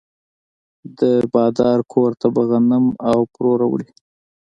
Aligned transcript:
د 0.99 1.01
بادار 1.33 1.79
کور 1.91 2.11
ته 2.21 2.27
به 2.33 2.41
غنم 2.49 2.85
او 3.09 3.19
پروړه 3.33 3.65
وړي. 3.69 3.89